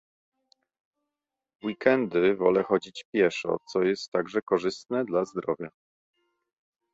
W 1.61 1.65
weekendy 1.65 2.35
wolę 2.35 2.63
chodzić 2.63 3.05
pieszo, 3.13 3.57
co 3.67 3.81
jest 3.83 4.11
także 4.11 4.41
korzystne 4.41 5.05
dla 5.05 5.25
zdrowia 5.25 5.69